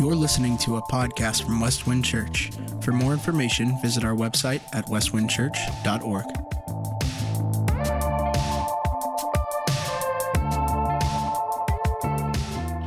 [0.00, 2.50] You're listening to a podcast from Westwind Church.
[2.80, 6.24] For more information, visit our website at westwindchurch.org.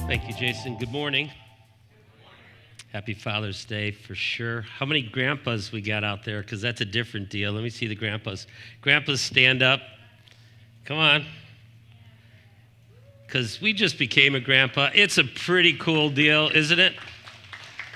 [0.07, 0.75] Thank you, Jason.
[0.79, 1.29] Good morning.
[2.91, 4.61] Happy Father's Day for sure.
[4.63, 6.41] How many grandpas we got out there?
[6.41, 7.51] Because that's a different deal.
[7.51, 8.47] Let me see the grandpas.
[8.81, 9.81] Grandpas, stand up.
[10.85, 11.25] Come on.
[13.33, 14.91] Because we just became a grandpa.
[14.93, 16.93] It's a pretty cool deal, isn't it?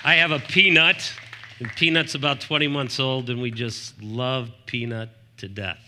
[0.02, 1.12] I have a peanut,
[1.60, 5.78] and Peanut's about 20 months old, and we just love Peanut to death.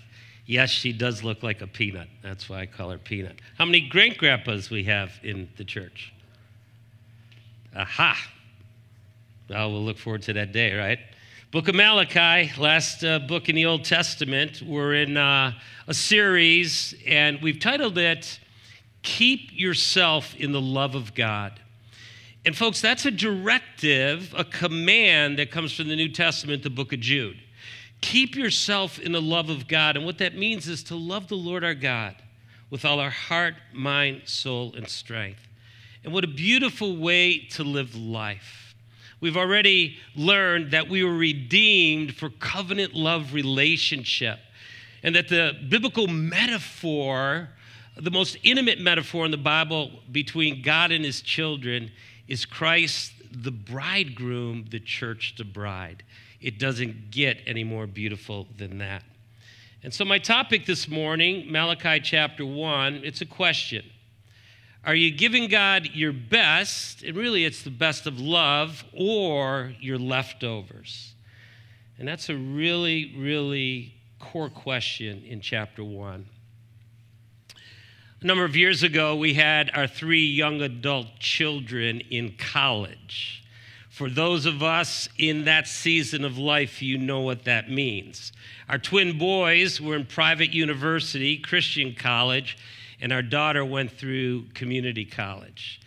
[0.46, 2.06] Yes, she does look like a peanut.
[2.22, 3.40] That's why I call her Peanut.
[3.58, 6.12] How many great grandpas we have in the church?
[7.74, 8.16] Aha.
[9.48, 11.00] Well, we'll look forward to that day, right?
[11.50, 14.62] Book of Malachi, last uh, book in the Old Testament.
[14.62, 15.54] We're in uh,
[15.88, 18.38] a series, and we've titled it
[19.02, 21.60] Keep Yourself in the Love of God.
[22.44, 26.92] And, folks, that's a directive, a command that comes from the New Testament, the book
[26.92, 27.38] of Jude.
[28.00, 29.96] Keep yourself in the love of God.
[29.96, 32.16] And what that means is to love the Lord our God
[32.70, 35.46] with all our heart, mind, soul, and strength.
[36.02, 38.74] And what a beautiful way to live life.
[39.20, 44.38] We've already learned that we were redeemed for covenant love relationship,
[45.02, 47.50] and that the biblical metaphor,
[48.04, 51.90] the most intimate metaphor in the Bible between God and his children,
[52.28, 56.02] is Christ, the bridegroom, the church, the bride.
[56.40, 59.02] It doesn't get any more beautiful than that.
[59.82, 63.84] And so, my topic this morning, Malachi chapter 1, it's a question.
[64.84, 69.98] Are you giving God your best, and really it's the best of love, or your
[69.98, 71.14] leftovers?
[71.98, 76.26] And that's a really, really core question in chapter 1.
[78.22, 83.42] A number of years ago, we had our three young adult children in college.
[83.88, 88.32] For those of us in that season of life, you know what that means.
[88.68, 92.58] Our twin boys were in private university, Christian college,
[93.00, 95.80] and our daughter went through community college.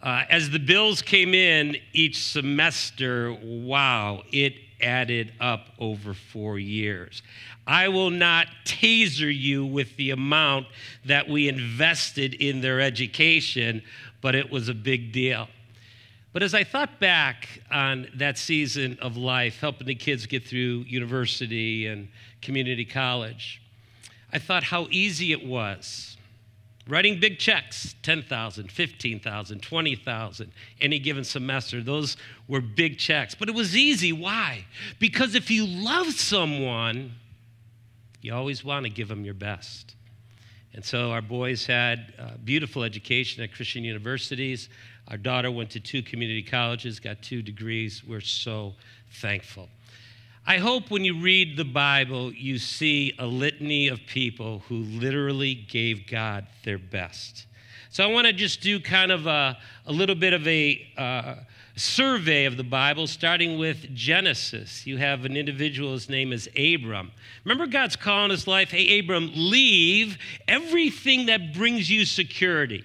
[0.00, 7.22] Uh, as the bills came in each semester, wow, it added up over four years.
[7.70, 10.66] I will not taser you with the amount
[11.04, 13.82] that we invested in their education,
[14.20, 15.46] but it was a big deal.
[16.32, 20.84] But as I thought back on that season of life, helping the kids get through
[20.88, 22.08] university and
[22.42, 23.62] community college,
[24.32, 26.16] I thought how easy it was
[26.88, 31.80] writing big checks 10,000, 15,000, 20,000 any given semester.
[31.80, 32.16] Those
[32.48, 33.36] were big checks.
[33.36, 34.12] But it was easy.
[34.12, 34.64] Why?
[34.98, 37.12] Because if you love someone,
[38.22, 39.94] you always want to give them your best.
[40.74, 42.12] And so our boys had
[42.44, 44.68] beautiful education at Christian universities.
[45.08, 48.04] Our daughter went to two community colleges, got two degrees.
[48.06, 48.74] We're so
[49.14, 49.68] thankful.
[50.46, 55.54] I hope when you read the Bible, you see a litany of people who literally
[55.54, 57.46] gave God their best.
[57.90, 61.34] So I want to just do kind of a, a little bit of a uh,
[61.80, 64.86] survey of the Bible, starting with Genesis.
[64.86, 67.12] You have an individual, his name is Abram.
[67.44, 72.84] Remember, God's calling his life, hey, Abram, leave everything that brings you security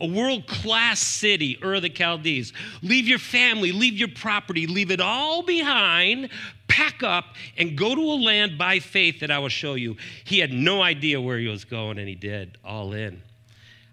[0.00, 2.52] a world class city, Ur of the Chaldees.
[2.82, 6.28] Leave your family, leave your property, leave it all behind,
[6.68, 7.24] pack up,
[7.56, 9.96] and go to a land by faith that I will show you.
[10.24, 13.22] He had no idea where he was going, and he did, all in.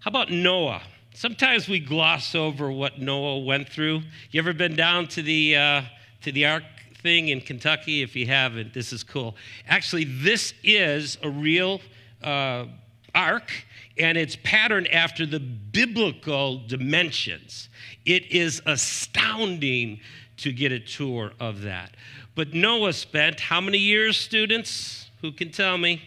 [0.02, 0.82] How about Noah?
[1.16, 4.02] Sometimes we gloss over what Noah went through.
[4.32, 5.82] You ever been down to the, uh,
[6.24, 6.64] to the Ark
[7.02, 8.02] thing in Kentucky?
[8.02, 9.36] If you haven't, this is cool.
[9.68, 11.82] Actually, this is a real
[12.24, 12.66] uh,
[13.14, 13.52] ark
[13.98, 17.70] and it's patterned after the biblical dimensions.
[18.06, 20.00] It is astounding
[20.38, 21.92] to get a tour of that.
[22.34, 25.12] But Noah spent how many years, students?
[25.22, 26.02] Who can tell me?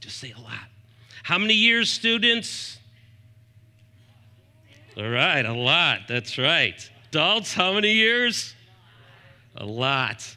[0.00, 0.68] Just say a lot.
[1.24, 2.78] How many years, students?
[4.96, 6.02] All right, a lot.
[6.08, 6.88] That's right.
[7.08, 8.54] Adults, how many years?
[9.56, 10.36] A lot.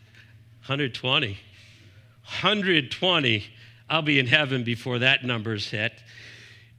[0.66, 1.28] 120.
[1.28, 3.44] 120.
[3.90, 5.94] I'll be in heaven before that number's hit.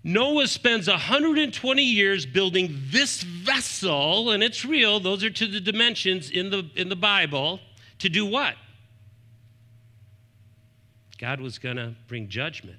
[0.02, 6.30] Noah spends 120 years building this vessel, and it's real, those are to the dimensions
[6.30, 7.60] in the, in the Bible,
[8.00, 8.54] to do what?
[11.18, 12.78] God was going to bring judgment.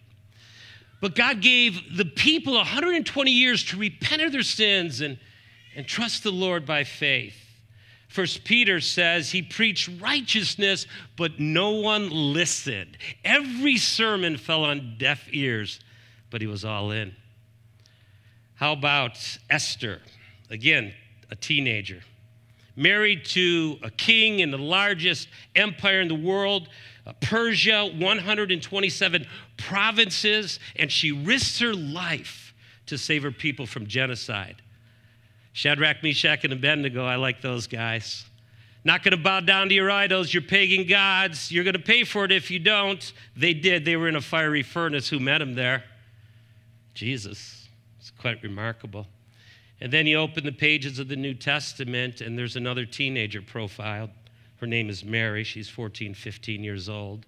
[1.01, 5.17] But God gave the people 120 years to repent of their sins and,
[5.75, 7.35] and trust the Lord by faith.
[8.09, 12.97] First Peter says he preached righteousness, but no one listened.
[13.23, 15.79] Every sermon fell on deaf ears,
[16.31, 17.15] but he was all in.
[18.55, 19.17] How about
[19.49, 20.01] Esther?
[20.49, 20.93] Again,
[21.31, 22.01] a teenager.
[22.75, 26.69] married to a king in the largest empire in the world,
[27.05, 29.27] uh, Persia, 127
[29.59, 32.53] provinces, and she risks her life
[32.87, 34.61] to save her people from genocide.
[35.53, 38.25] Shadrach, Meshach, and Abednego, I like those guys.
[38.83, 41.51] Not going to bow down to your idols, your pagan gods.
[41.51, 43.11] You're going to pay for it if you don't.
[43.35, 43.83] They did.
[43.83, 45.09] They were in a fiery furnace.
[45.09, 45.83] Who met them there?
[46.93, 47.67] Jesus.
[47.99, 49.05] It's quite remarkable.
[49.81, 54.09] And then you open the pages of the New Testament, and there's another teenager profiled.
[54.57, 55.43] Her name is Mary.
[55.43, 57.25] She's 14, 15 years old.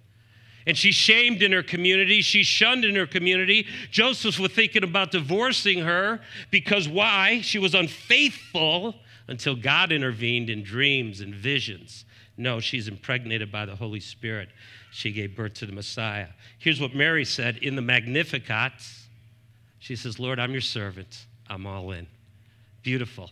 [0.67, 2.21] And she's shamed in her community.
[2.21, 3.65] She's shunned in her community.
[3.89, 6.19] Joseph was thinking about divorcing her
[6.51, 7.41] because why?
[7.41, 8.95] She was unfaithful
[9.27, 12.05] until God intervened in dreams and visions.
[12.37, 14.49] No, she's impregnated by the Holy Spirit.
[14.91, 16.27] She gave birth to the Messiah.
[16.59, 18.73] Here's what Mary said in the Magnificat.
[19.79, 21.25] She says, Lord, I'm your servant.
[21.49, 22.07] I'm all in.
[22.83, 23.31] Beautiful.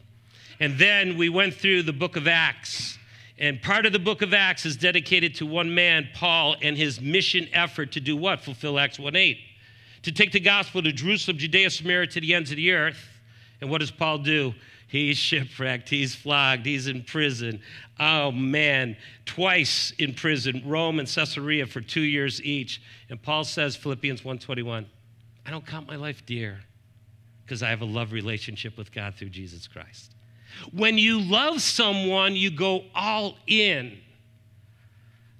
[0.59, 2.97] And then we went through the book of Acts.
[3.39, 6.99] And part of the book of Acts is dedicated to one man, Paul, and his
[6.99, 8.41] mission effort to do what?
[8.41, 9.39] Fulfill Acts 1 8.
[10.03, 13.07] To take the gospel to Jerusalem, Judea, Samaria, to the ends of the earth.
[13.61, 14.53] And what does Paul do?
[14.87, 17.61] He's shipwrecked, he's flogged, he's in prison.
[17.99, 22.81] Oh man, twice in prison, Rome and Caesarea for two years each.
[23.09, 24.85] And Paul says, Philippians 1:21,
[25.45, 26.61] I don't count my life dear
[27.45, 30.15] because I have a love relationship with God through Jesus Christ.
[30.71, 33.99] When you love someone, you go all in.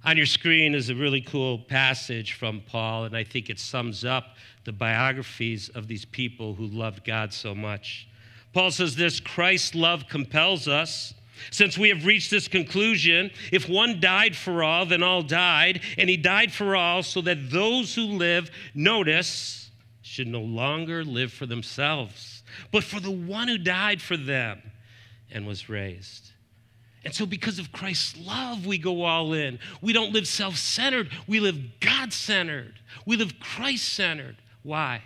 [0.06, 4.06] On your screen is a really cool passage from Paul, and I think it sums
[4.06, 8.08] up the biographies of these people who loved God so much.
[8.54, 11.14] Paul says this Christ's love compels us.
[11.52, 16.10] Since we have reached this conclusion, if one died for all, then all died, and
[16.10, 19.70] he died for all so that those who live, notice,
[20.02, 24.62] should no longer live for themselves, but for the one who died for them
[25.32, 26.32] and was raised.
[27.06, 29.60] And so, because of Christ's love, we go all in.
[29.82, 32.76] We don't live self centered, we live God centered.
[33.06, 34.36] We live Christ centered.
[34.64, 35.02] Why?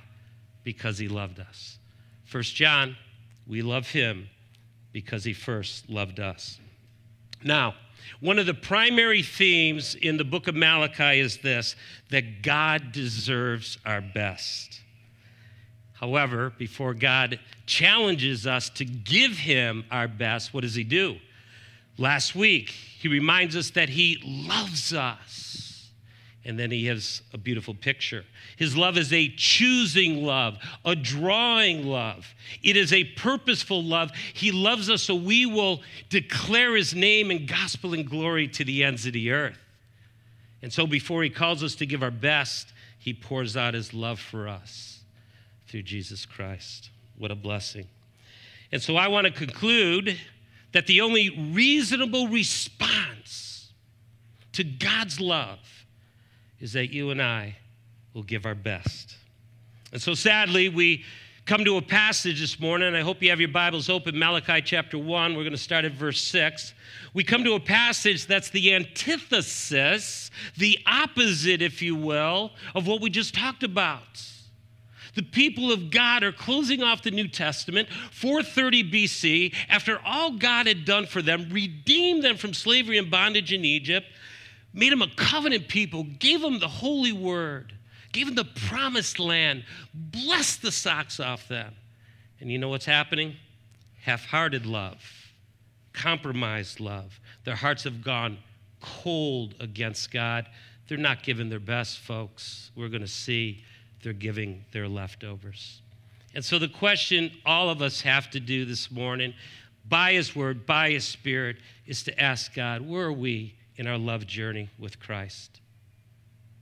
[0.63, 1.77] Because he loved us.
[2.25, 2.97] First John,
[3.45, 4.29] we love him
[4.91, 6.59] because he first loved us.
[7.43, 7.75] Now,
[8.19, 11.75] one of the primary themes in the book of Malachi is this
[12.09, 14.81] that God deserves our best.
[16.03, 21.15] However, before God challenges us to give him our best, what does he do?
[21.97, 25.87] Last week, he reminds us that he loves us.
[26.43, 28.25] And then he has a beautiful picture.
[28.57, 32.27] His love is a choosing love, a drawing love.
[32.61, 34.11] It is a purposeful love.
[34.33, 38.83] He loves us so we will declare his name and gospel and glory to the
[38.83, 39.57] ends of the earth.
[40.61, 44.19] And so before he calls us to give our best, he pours out his love
[44.19, 44.93] for us
[45.73, 46.91] through Jesus Christ.
[47.17, 47.87] What a blessing.
[48.71, 50.19] And so I want to conclude
[50.71, 53.71] that the only reasonable response
[54.51, 55.57] to God's love
[56.59, 57.55] is that you and I
[58.13, 59.15] will give our best.
[59.91, 61.05] And so sadly, we
[61.47, 64.99] come to a passage this morning, I hope you have your Bibles open, Malachi chapter
[64.99, 65.35] 1.
[65.35, 66.75] We're going to start at verse 6.
[67.15, 73.01] We come to a passage that's the antithesis, the opposite, if you will, of what
[73.01, 74.32] we just talked about
[75.15, 80.65] the people of God are closing off the New Testament, 430 BC, after all God
[80.65, 84.07] had done for them, redeemed them from slavery and bondage in Egypt,
[84.73, 87.73] made them a covenant people, gave them the holy word,
[88.11, 91.75] gave them the promised land, blessed the socks off them.
[92.39, 93.35] And you know what's happening?
[94.01, 95.01] Half hearted love,
[95.93, 97.19] compromised love.
[97.45, 98.39] Their hearts have gone
[98.81, 100.47] cold against God.
[100.87, 102.71] They're not giving their best, folks.
[102.75, 103.63] We're going to see
[104.03, 105.81] they're giving their leftovers.
[106.35, 109.33] And so, the question all of us have to do this morning,
[109.87, 113.97] by His Word, by His Spirit, is to ask God, where are we in our
[113.97, 115.59] love journey with Christ?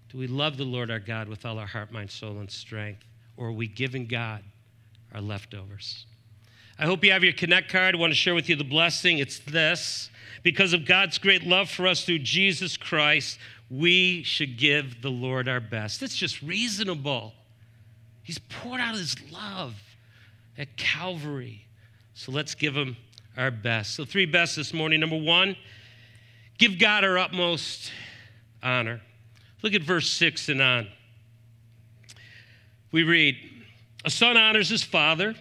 [0.10, 3.04] Do we love the Lord our God with all our heart, mind, soul, and strength?
[3.38, 4.44] Or are we giving God
[5.14, 6.06] our leftovers?
[6.78, 7.96] I hope you have your Connect card.
[7.96, 9.20] I want to share with you the blessing.
[9.20, 10.10] It's this
[10.44, 13.40] because of God's great love for us through Jesus Christ,
[13.72, 16.04] we should give the Lord our best.
[16.04, 17.34] It's just reasonable.
[18.22, 19.76] He's poured out his love
[20.58, 21.66] at Calvary.
[22.14, 22.98] So let's give him
[23.38, 23.96] our best.
[23.96, 25.00] So, three best this morning.
[25.00, 25.56] Number one,
[26.58, 27.94] give God our utmost
[28.62, 29.02] honor.
[29.62, 30.88] Look at verse 6 and on.
[32.92, 33.38] We read,
[34.04, 35.34] A son honors his father,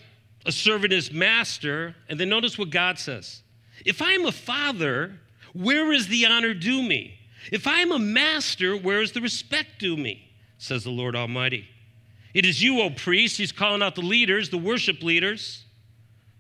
[0.46, 1.96] a servant his master.
[2.08, 3.42] And then notice what God says
[3.84, 5.18] If I am a father,
[5.52, 7.19] where is the honor due me?
[7.50, 10.30] If I am a master, where is the respect due me?
[10.58, 11.68] Says the Lord Almighty.
[12.34, 15.64] It is you, O priests, he's calling out the leaders, the worship leaders,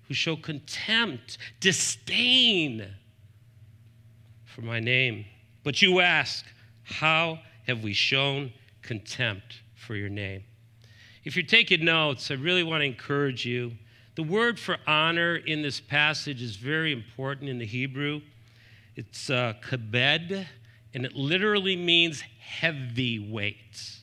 [0.06, 2.86] who show contempt, disdain
[4.44, 5.24] for my name.
[5.64, 6.44] But you ask,
[6.84, 8.52] How have we shown
[8.82, 10.44] contempt for your name?
[11.24, 13.72] If you're taking notes, I really want to encourage you.
[14.16, 18.20] The word for honor in this passage is very important in the Hebrew.
[18.96, 20.46] It's uh, kabed,
[20.94, 23.98] and it literally means heavyweight.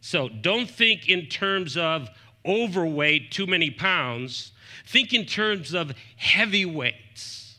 [0.00, 2.08] So don't think in terms of
[2.44, 4.52] overweight, too many pounds.
[4.86, 7.58] Think in terms of heavyweights.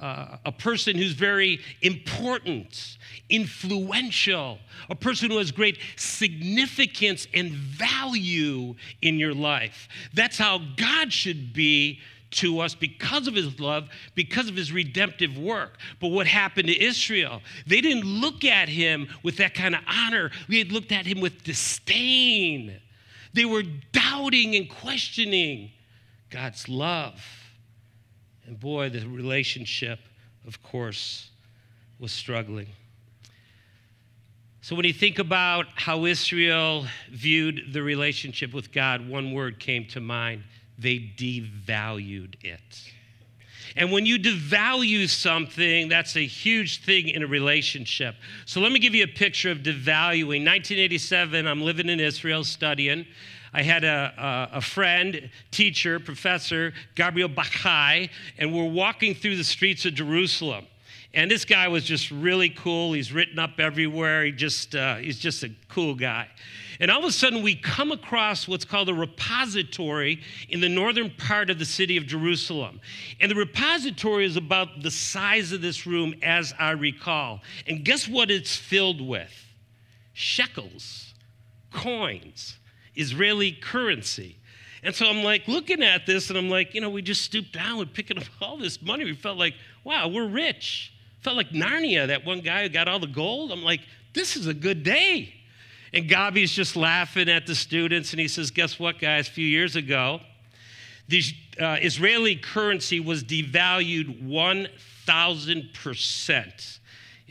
[0.00, 8.76] Uh, a person who's very important, influential, a person who has great significance and value
[9.02, 9.88] in your life.
[10.14, 11.98] That's how God should be
[12.30, 15.78] to us because of his love, because of his redemptive work.
[16.00, 17.40] But what happened to Israel?
[17.66, 21.20] They didn't look at him with that kind of honor, they had looked at him
[21.20, 22.80] with disdain.
[23.34, 25.70] They were doubting and questioning
[26.30, 27.20] God's love.
[28.46, 30.00] And boy, the relationship,
[30.46, 31.30] of course,
[31.98, 32.68] was struggling.
[34.62, 39.86] So when you think about how Israel viewed the relationship with God, one word came
[39.88, 40.44] to mind
[40.78, 42.92] they devalued it.
[43.76, 48.16] And when you devalue something, that's a huge thing in a relationship.
[48.46, 50.44] So let me give you a picture of devaluing.
[50.44, 53.06] 1987, I'm living in Israel studying.
[53.52, 59.44] I had a, a, a, friend, teacher, professor, Gabriel Barkay, and we're walking through the
[59.44, 60.66] streets of Jerusalem.
[61.14, 62.92] And this guy was just really cool.
[62.92, 64.24] He's written up everywhere.
[64.24, 66.28] He just, uh, he's just a cool guy.
[66.80, 71.10] And all of a sudden, we come across what's called a repository in the northern
[71.10, 72.80] part of the city of Jerusalem.
[73.20, 77.40] And the repository is about the size of this room, as I recall.
[77.66, 79.32] And guess what it's filled with?
[80.12, 81.14] Shekels,
[81.72, 82.58] coins,
[82.94, 84.36] Israeli currency.
[84.82, 87.52] And so I'm like looking at this, and I'm like, you know, we just stooped
[87.52, 89.04] down and picking up all this money.
[89.04, 90.92] We felt like, wow, we're rich.
[91.22, 93.50] Felt like Narnia, that one guy who got all the gold.
[93.50, 93.80] I'm like,
[94.14, 95.34] this is a good day.
[95.92, 99.28] And Gabi's just laughing at the students, and he says, Guess what, guys?
[99.28, 100.20] A few years ago,
[101.08, 101.22] the
[101.60, 106.78] uh, Israeli currency was devalued 1,000%.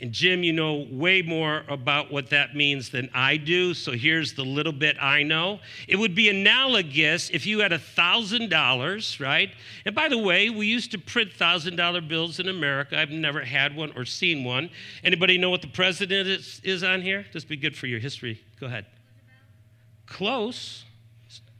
[0.00, 3.74] And Jim, you know way more about what that means than I do.
[3.74, 5.58] So here's the little bit I know.
[5.88, 9.50] It would be analogous if you had $1,000, right?
[9.84, 12.96] And by the way, we used to print $1,000 bills in America.
[12.96, 14.70] I've never had one or seen one.
[15.02, 17.26] Anybody know what the president is, is on here?
[17.32, 18.40] This be good for your history.
[18.60, 18.86] Go ahead.
[20.06, 20.84] Close.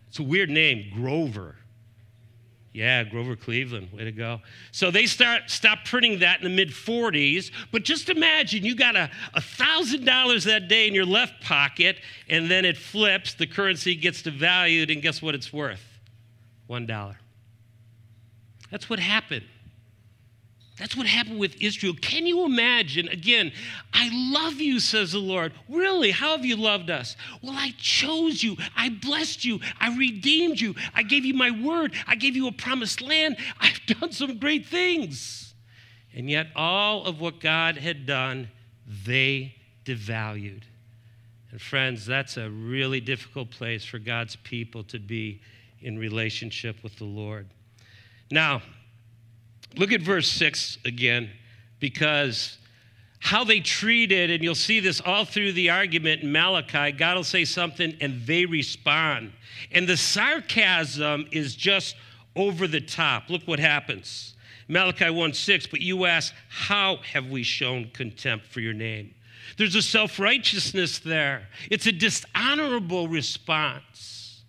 [0.09, 1.57] It's a weird name, Grover.
[2.79, 4.41] Yeah, Grover Cleveland, way to go.
[4.71, 7.51] So they start stop printing that in the mid 40s.
[7.73, 11.97] But just imagine you got a thousand dollars that day in your left pocket,
[12.29, 15.85] and then it flips, the currency gets devalued, and guess what it's worth?
[16.69, 17.19] One dollar.
[18.71, 19.47] That's what happened.
[20.79, 21.95] That's what happened with Israel.
[22.01, 23.09] Can you imagine?
[23.09, 23.53] Again,
[23.93, 25.53] I love you, says the Lord.
[25.69, 26.13] Really?
[26.13, 27.17] How have you loved us?
[27.43, 28.57] Well, I chose you.
[28.77, 29.59] I blessed you.
[29.81, 30.77] I redeemed you.
[30.95, 31.95] I gave you my word.
[32.07, 33.37] I gave you a promised land.
[33.61, 35.55] I've done some great things.
[36.15, 38.49] And yet, all of what God had done,
[39.05, 40.63] they devalued.
[41.51, 45.41] And, friends, that's a really difficult place for God's people to be
[45.81, 47.49] in relationship with the Lord.
[48.31, 48.63] Now,
[49.77, 51.31] Look at verse 6 again,
[51.79, 52.59] because
[53.21, 57.25] how they treated, and you'll see this all through the argument in Malachi, God will
[57.25, 59.33] say something and they respond.
[59.73, 61.97] And the sarcasm is just
[62.37, 63.29] over the top.
[63.29, 64.35] Look what happens.
[64.69, 69.15] Malachi 1 6, but you ask, How have we shown contempt for your name?
[69.57, 74.43] There's a self righteousness there, it's a dishonorable response.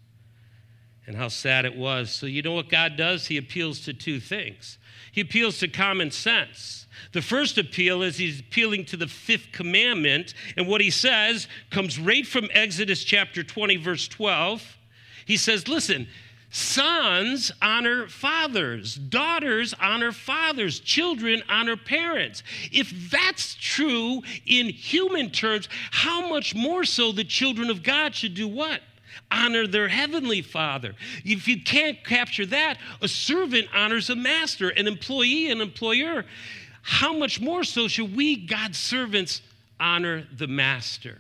[1.07, 2.11] And how sad it was.
[2.11, 3.25] So, you know what God does?
[3.25, 4.77] He appeals to two things.
[5.19, 6.87] He appeals to common sense.
[7.11, 11.99] The first appeal is he's appealing to the fifth commandment, and what he says comes
[11.99, 14.77] right from Exodus chapter 20, verse 12.
[15.25, 16.07] He says, Listen,
[16.51, 22.41] sons honor fathers, daughters honor fathers, children honor parents.
[22.71, 28.35] If that's true in human terms, how much more so the children of God should
[28.35, 28.79] do what?
[29.31, 30.95] Honor their heavenly father.
[31.23, 36.25] If you can't capture that, a servant honors a master, an employee, an employer.
[36.81, 39.41] How much more so should we, God's servants,
[39.79, 41.19] honor the master?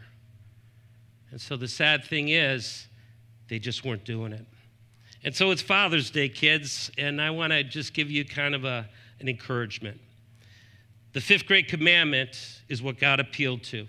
[1.31, 2.87] And so the sad thing is,
[3.49, 4.45] they just weren't doing it.
[5.23, 8.63] And so it's Father's Day, kids, and I want to just give you kind of
[8.63, 8.87] a,
[9.19, 9.99] an encouragement.
[11.13, 13.87] The fifth great commandment is what God appealed to.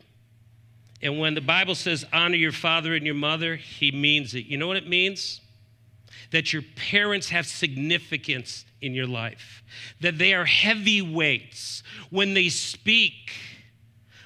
[1.02, 4.46] And when the Bible says honor your father and your mother, he means it.
[4.46, 5.40] You know what it means?
[6.30, 9.62] That your parents have significance in your life,
[10.00, 11.82] that they are heavyweights.
[12.10, 13.32] when they speak,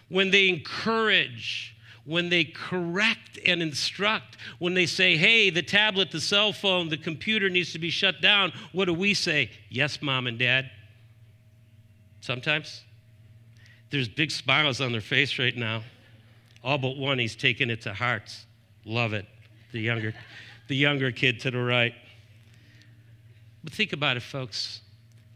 [0.09, 6.21] when they encourage, when they correct and instruct, when they say, hey, the tablet, the
[6.21, 9.51] cell phone, the computer needs to be shut down, what do we say?
[9.71, 10.71] Yes, mom and dad.
[12.21, 12.83] Sometimes.
[13.91, 15.83] There's big smiles on their face right now.
[16.65, 18.35] All but one, he's taking it to heart.
[18.87, 19.27] Love it.
[19.73, 20.15] The younger,
[20.67, 21.95] the younger kid to the right.
[23.63, 24.81] But think about it, folks.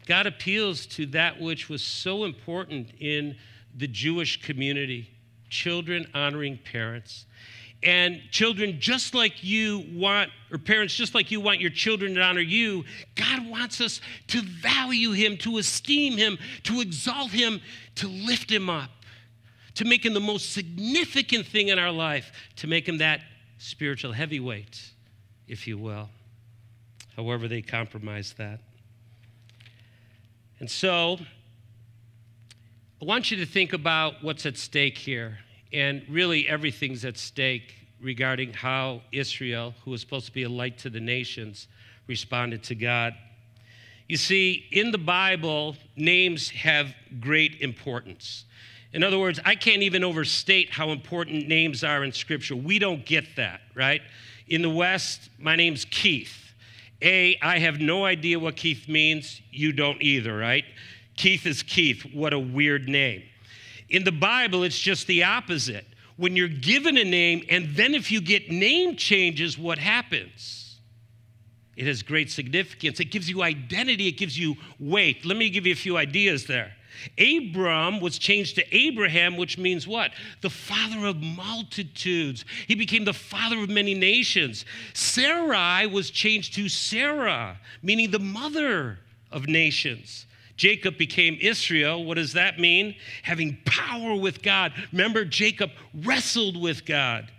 [0.07, 3.37] God appeals to that which was so important in
[3.77, 5.11] the Jewish community
[5.49, 7.25] children honoring parents.
[7.81, 12.21] And children, just like you want, or parents, just like you want your children to
[12.21, 12.83] honor you,
[13.15, 17.61] God wants us to value Him, to esteem Him, to exalt Him,
[17.95, 18.89] to lift Him up,
[19.79, 23.21] to make Him the most significant thing in our life, to make Him that
[23.59, 24.77] spiritual heavyweight,
[25.47, 26.09] if you will.
[27.15, 28.59] However, they compromise that.
[30.59, 31.17] And so,
[33.01, 35.39] I want you to think about what's at stake here.
[35.71, 40.77] And really, everything's at stake regarding how Israel, who was supposed to be a light
[40.79, 41.69] to the nations,
[42.05, 43.13] responded to God.
[44.09, 48.43] You see, in the Bible, names have great importance.
[48.91, 52.55] In other words, I can't even overstate how important names are in Scripture.
[52.55, 54.01] We don't get that, right?
[54.47, 56.35] In the West, my name's Keith.
[57.01, 59.41] A, I have no idea what Keith means.
[59.51, 60.65] You don't either, right?
[61.15, 62.03] Keith is Keith.
[62.13, 63.23] What a weird name.
[63.89, 65.85] In the Bible, it's just the opposite.
[66.17, 70.77] When you're given a name, and then if you get name changes, what happens?
[71.77, 72.99] It has great significance.
[72.99, 75.25] It gives you identity, it gives you weight.
[75.25, 76.73] Let me give you a few ideas there.
[77.17, 80.11] Abram was changed to Abraham, which means what?
[80.41, 82.45] The father of multitudes.
[82.67, 84.65] He became the father of many nations.
[84.93, 88.99] Sarai was changed to Sarah, meaning the mother
[89.31, 90.25] of nations.
[90.57, 92.03] Jacob became Israel.
[92.03, 92.95] What does that mean?
[93.23, 94.73] Having power with God.
[94.91, 97.31] Remember, Jacob wrestled with God.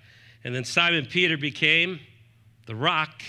[0.43, 2.01] And then Simon Peter became
[2.67, 3.23] the rock.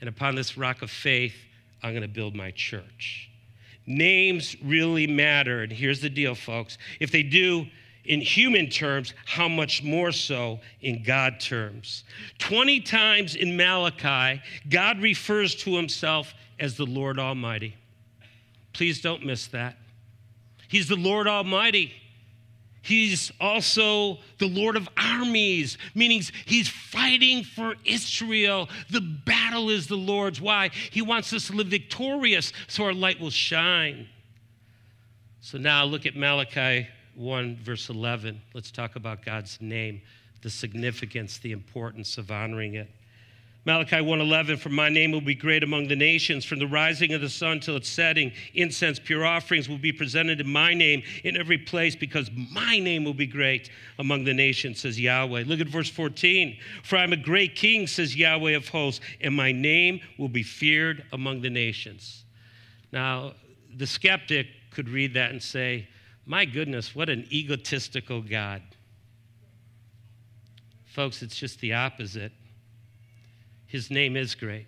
[0.00, 1.34] And upon this rock of faith,
[1.82, 3.29] I'm going to build my church.
[3.86, 5.62] Names really matter.
[5.62, 6.78] And here's the deal, folks.
[7.00, 7.66] If they do
[8.04, 12.04] in human terms, how much more so in God terms?
[12.38, 17.76] 20 times in Malachi, God refers to himself as the Lord Almighty.
[18.72, 19.76] Please don't miss that.
[20.68, 21.92] He's the Lord Almighty.
[22.82, 28.68] He's also the Lord of armies, meaning he's fighting for Israel.
[28.90, 30.40] The battle is the Lord's.
[30.40, 30.70] Why?
[30.90, 34.08] He wants us to live victorious so our light will shine.
[35.40, 38.40] So now look at Malachi 1, verse 11.
[38.54, 40.00] Let's talk about God's name,
[40.42, 42.88] the significance, the importance of honoring it.
[43.70, 46.44] Malachi 1:11 for my name will be great among the nations.
[46.44, 50.40] From the rising of the sun till its setting incense pure offerings will be presented
[50.40, 54.80] in my name in every place because my name will be great among the nations
[54.80, 55.44] says Yahweh.
[55.46, 59.52] Look at verse 14 for I'm a great king says Yahweh of hosts and my
[59.52, 62.24] name will be feared among the nations.
[62.90, 63.34] Now
[63.76, 65.86] the skeptic could read that and say
[66.26, 68.62] my goodness what an egotistical god.
[70.86, 72.32] Folks it's just the opposite
[73.70, 74.66] his name is great.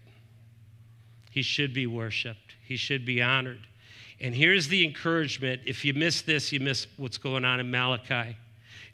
[1.30, 3.66] He should be worshiped, he should be honored.
[4.20, 8.36] And here's the encouragement if you miss this, you miss what's going on in Malachi.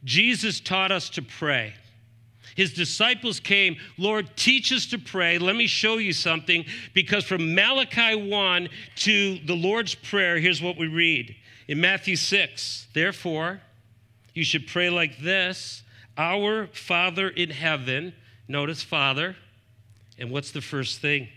[0.04, 1.74] Jesus taught us to pray.
[2.56, 5.38] His disciples came, Lord, teach us to pray.
[5.38, 6.64] Let me show you something.
[6.94, 11.36] Because from Malachi 1 to the Lord's Prayer, here's what we read
[11.68, 12.88] in Matthew 6.
[12.94, 13.60] Therefore,
[14.32, 15.82] you should pray like this
[16.16, 18.14] Our Father in heaven,
[18.48, 19.36] notice Father,
[20.18, 21.28] and what's the first thing?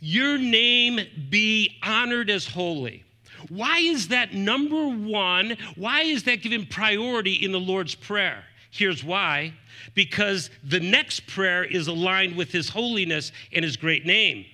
[0.00, 3.04] Your name be honored as holy.
[3.48, 5.56] Why is that number one?
[5.76, 8.44] Why is that given priority in the Lord's Prayer?
[8.70, 9.52] Here's why
[9.94, 14.46] because the next prayer is aligned with His holiness and His great name.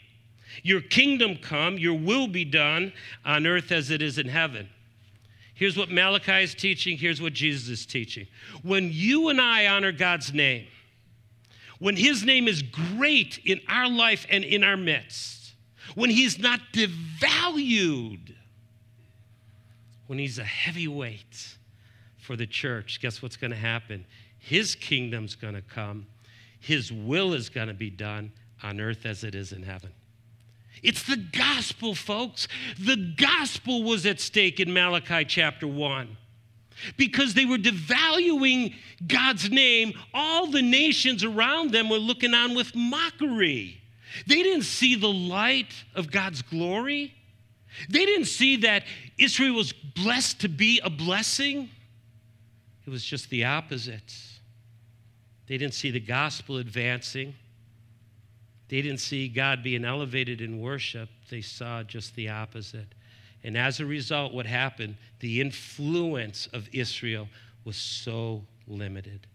[0.62, 2.92] Your kingdom come, your will be done
[3.24, 4.68] on earth as it is in heaven.
[5.54, 8.26] Here's what Malachi is teaching, here's what Jesus is teaching.
[8.62, 10.66] When you and I honor God's name,
[11.80, 15.54] when his name is great in our life and in our midst,
[15.96, 18.34] when he's not devalued,
[20.06, 21.56] when he's a heavyweight
[22.18, 24.04] for the church, guess what's going to happen?
[24.38, 26.06] His kingdom's going to come,
[26.60, 28.30] his will is going to be done
[28.62, 29.90] on earth as it is in heaven.
[30.82, 32.46] It's the gospel, folks.
[32.78, 36.16] The gospel was at stake in Malachi chapter 1
[36.96, 38.74] because they were devaluing
[39.06, 43.80] God's name, all the nations around them were looking on with mockery.
[44.26, 47.14] They didn't see the light of God's glory.
[47.88, 48.84] They didn't see that
[49.18, 51.70] Israel was blessed to be a blessing.
[52.86, 54.12] It was just the opposite.
[55.46, 57.34] They didn't see the gospel advancing.
[58.68, 61.08] They didn't see God being elevated in worship.
[61.28, 62.94] They saw just the opposite.
[63.42, 64.96] And as a result, what happened?
[65.20, 67.28] The influence of Israel
[67.64, 69.26] was so limited.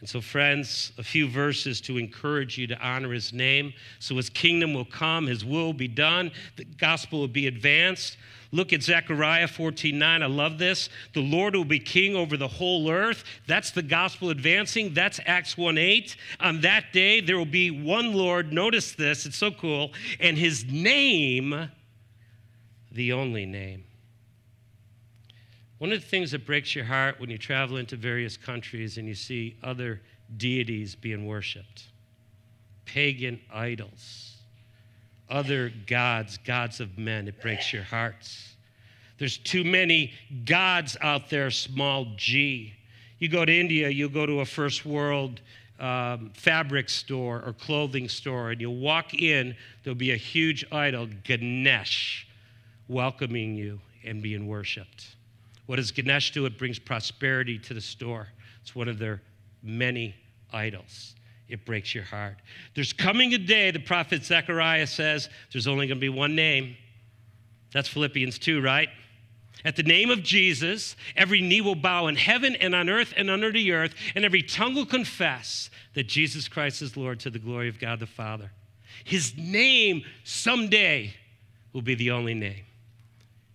[0.00, 3.72] And so, friends, a few verses to encourage you to honor his name.
[4.00, 8.16] So his kingdom will come, his will be done, the gospel will be advanced.
[8.50, 10.22] Look at Zechariah 14 9.
[10.22, 10.88] I love this.
[11.14, 13.22] The Lord will be king over the whole earth.
[13.46, 14.92] That's the gospel advancing.
[14.92, 16.16] That's Acts 1 8.
[16.40, 18.52] On that day, there will be one Lord.
[18.52, 19.92] Notice this, it's so cool.
[20.18, 21.70] And his name,
[22.92, 23.84] the only name.
[25.78, 29.08] One of the things that breaks your heart when you travel into various countries and
[29.08, 30.00] you see other
[30.36, 31.84] deities being worshiped
[32.84, 34.36] pagan idols,
[35.30, 38.54] other gods, gods of men, it breaks your hearts.
[39.18, 40.12] There's too many
[40.44, 42.74] gods out there, small g.
[43.18, 45.40] You go to India, you go to a first world
[45.80, 51.08] um, fabric store or clothing store, and you walk in, there'll be a huge idol,
[51.24, 52.26] Ganesh,
[52.88, 55.16] welcoming you and being worshiped.
[55.66, 56.44] What does Ganesh do?
[56.46, 58.28] It brings prosperity to the store.
[58.60, 59.22] It's one of their
[59.62, 60.14] many
[60.52, 61.14] idols.
[61.48, 62.36] It breaks your heart.
[62.74, 66.76] There's coming a day, the prophet Zechariah says, there's only going to be one name.
[67.72, 68.88] That's Philippians 2, right?
[69.64, 73.30] At the name of Jesus, every knee will bow in heaven and on earth and
[73.30, 77.38] under the earth, and every tongue will confess that Jesus Christ is Lord to the
[77.38, 78.50] glory of God the Father.
[79.04, 81.14] His name someday
[81.72, 82.64] will be the only name.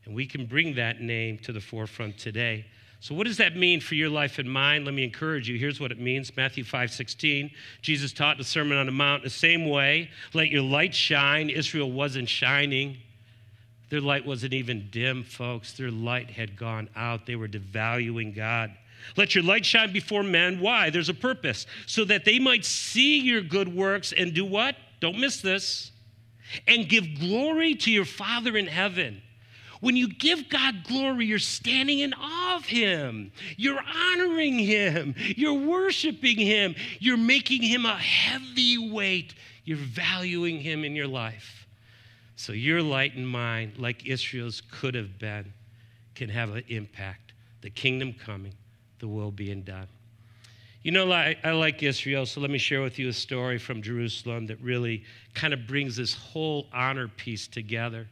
[0.07, 2.65] And we can bring that name to the forefront today.
[3.01, 4.85] So, what does that mean for your life and mine?
[4.85, 5.57] Let me encourage you.
[5.59, 7.51] Here's what it means Matthew 5 16.
[7.81, 11.49] Jesus taught in the Sermon on the Mount the same way let your light shine.
[11.49, 12.97] Israel wasn't shining.
[13.89, 15.73] Their light wasn't even dim, folks.
[15.73, 17.25] Their light had gone out.
[17.25, 18.71] They were devaluing God.
[19.17, 20.61] Let your light shine before men.
[20.61, 20.89] Why?
[20.89, 21.65] There's a purpose.
[21.85, 24.77] So that they might see your good works and do what?
[25.01, 25.91] Don't miss this.
[26.65, 29.21] And give glory to your Father in heaven.
[29.79, 33.31] When you give God glory, you're standing in awe of Him.
[33.57, 35.15] You're honoring Him.
[35.17, 36.75] You're worshiping Him.
[36.99, 39.35] You're making Him a heavy weight.
[39.65, 41.67] You're valuing Him in your life.
[42.35, 45.53] So your light and mine, like Israel's could have been,
[46.15, 47.33] can have an impact.
[47.61, 48.53] The kingdom coming,
[48.99, 49.87] the will being done.
[50.83, 53.81] You know, I, I like Israel, so let me share with you a story from
[53.81, 58.07] Jerusalem that really kind of brings this whole honor piece together.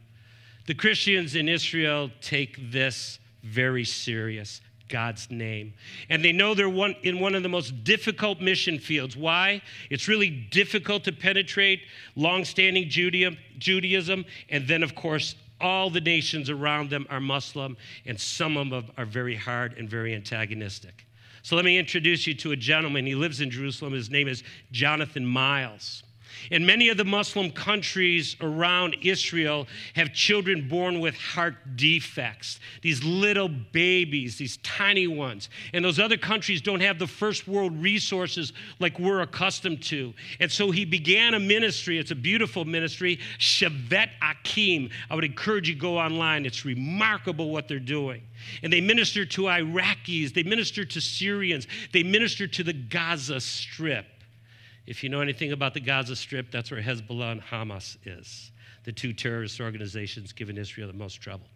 [0.66, 4.60] The Christians in Israel take this very serious.
[4.88, 5.74] God's name.
[6.08, 9.16] And they know they're one, in one of the most difficult mission fields.
[9.16, 9.60] Why?
[9.90, 11.80] It's really difficult to penetrate
[12.14, 18.56] long-standing Judaism, and then, of course, all the nations around them are Muslim, and some
[18.56, 21.04] of them are very hard and very antagonistic.
[21.42, 23.06] So let me introduce you to a gentleman.
[23.06, 23.92] He lives in Jerusalem.
[23.92, 26.04] His name is Jonathan Miles.
[26.50, 33.02] In many of the Muslim countries around Israel have children born with heart defects, these
[33.02, 35.48] little babies, these tiny ones.
[35.72, 40.14] And those other countries don't have the first world resources like we're accustomed to.
[40.40, 41.98] And so he began a ministry.
[41.98, 44.90] It's a beautiful ministry, Shevet Achim.
[45.10, 46.46] I would encourage you to go online.
[46.46, 48.22] It's remarkable what they're doing.
[48.62, 54.06] And they minister to Iraqis, they minister to Syrians, they minister to the Gaza Strip.
[54.86, 58.52] If you know anything about the Gaza Strip, that's where Hezbollah and Hamas is,
[58.84, 61.46] the two terrorist organizations giving Israel the most trouble.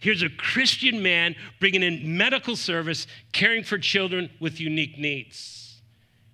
[0.00, 5.80] Here's a Christian man bringing in medical service, caring for children with unique needs.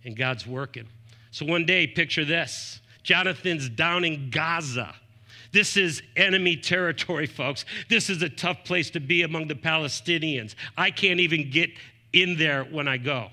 [0.05, 0.87] And God's working.
[1.33, 4.95] So one day, picture this Jonathan's down in Gaza.
[5.53, 7.65] This is enemy territory, folks.
[7.89, 10.55] This is a tough place to be among the Palestinians.
[10.77, 11.71] I can't even get
[12.13, 13.31] in there when I go.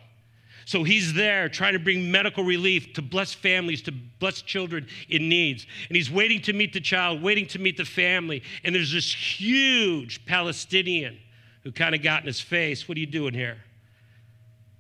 [0.66, 5.30] So he's there trying to bring medical relief to bless families, to bless children in
[5.30, 5.66] needs.
[5.90, 8.44] And he's waiting to meet the child, waiting to meet the family.
[8.64, 11.20] And there's this huge Palestinian
[11.64, 12.88] who kind of got in his face.
[12.88, 13.58] What are you doing here?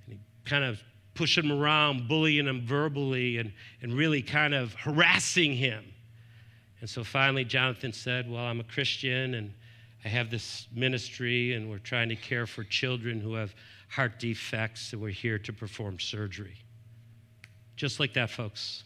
[0.05, 0.19] And he
[0.49, 0.81] kind of
[1.15, 5.83] pushing him around, bullying him verbally, and, and really kind of harassing him.
[6.81, 9.53] And so finally, Jonathan said, Well, I'm a Christian and
[10.05, 13.55] I have this ministry, and we're trying to care for children who have
[13.93, 16.57] heart defects, and we're here to perform surgery.
[17.75, 18.83] Just like that, folks.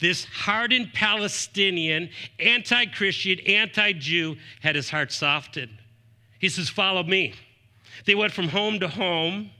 [0.00, 5.78] This hardened Palestinian, anti Christian, anti Jew had his heart softened.
[6.38, 7.34] He says, Follow me.
[8.06, 9.50] They went from home to home.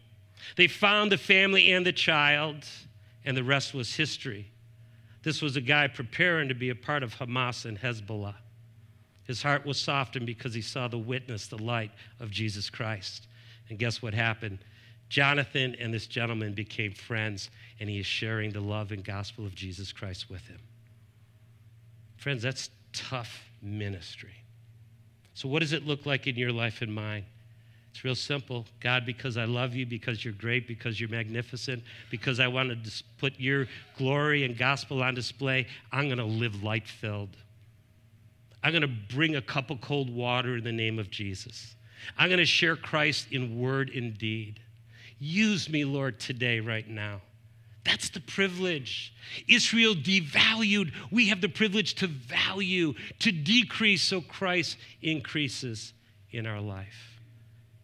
[0.57, 2.64] They found the family and the child,
[3.25, 4.51] and the rest was history.
[5.23, 8.37] This was a guy preparing to be a part of Hamas and Hezbollah.
[9.25, 11.90] His heart was softened because he saw the witness, the light
[12.21, 13.27] of Jesus Christ.
[13.68, 14.59] And guess what happened?
[15.09, 19.55] Jonathan and this gentleman became friends, and he is sharing the love and gospel of
[19.55, 20.59] Jesus Christ with him.
[22.16, 24.35] Friends, that's tough ministry.
[25.35, 27.24] So, what does it look like in your life and mine?
[27.90, 28.66] It's real simple.
[28.81, 33.05] God, because I love you, because you're great, because you're magnificent, because I want to
[33.18, 37.37] put your glory and gospel on display, I'm going to live light filled.
[38.62, 41.75] I'm going to bring a cup of cold water in the name of Jesus.
[42.18, 44.61] I'm going to share Christ in word and deed.
[45.18, 47.22] Use me, Lord, today, right now.
[47.85, 49.14] That's the privilege.
[49.46, 50.92] Israel devalued.
[51.11, 55.92] We have the privilege to value, to decrease so Christ increases
[56.32, 57.20] in our life.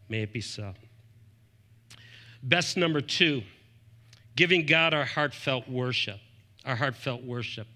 [0.09, 0.73] May it be so.
[2.43, 3.43] Best number two,
[4.35, 6.19] giving God our heartfelt worship.
[6.65, 7.67] Our heartfelt worship.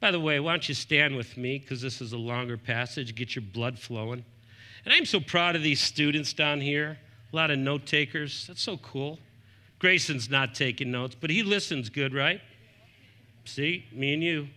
[0.00, 3.14] By the way, why don't you stand with me because this is a longer passage,
[3.14, 4.24] get your blood flowing.
[4.84, 6.98] And I'm so proud of these students down here,
[7.32, 8.46] a lot of note takers.
[8.46, 9.18] That's so cool.
[9.78, 12.40] Grayson's not taking notes, but he listens good, right?
[13.44, 14.48] See, me and you.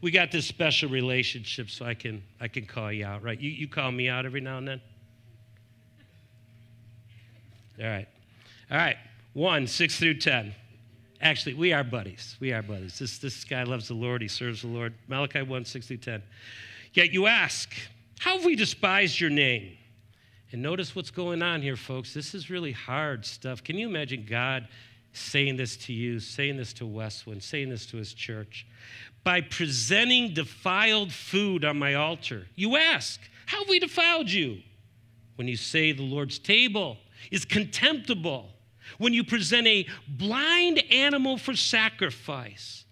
[0.00, 3.40] We got this special relationship, so I can I can call you out, right?
[3.40, 4.80] You you call me out every now and then.
[7.80, 8.08] All right.
[8.70, 8.96] All right.
[9.32, 10.54] One, six through 10.
[11.20, 12.36] Actually, we are buddies.
[12.38, 12.98] We are buddies.
[12.98, 14.22] This, this guy loves the Lord.
[14.22, 14.94] He serves the Lord.
[15.08, 16.22] Malachi 1, 6 through 10.
[16.92, 17.74] Yet you ask,
[18.18, 19.76] How have we despised your name?
[20.52, 22.14] And notice what's going on here, folks.
[22.14, 23.64] This is really hard stuff.
[23.64, 24.68] Can you imagine God
[25.12, 28.66] saying this to you, saying this to Westwind, saying this to his church?
[29.24, 34.58] By presenting defiled food on my altar, you ask, How have we defiled you?
[35.36, 36.98] When you say the Lord's table,
[37.30, 38.50] is contemptible.
[38.98, 42.84] When you present a blind animal for sacrifice,